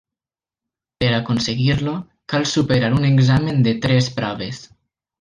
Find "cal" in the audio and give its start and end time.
2.35-2.49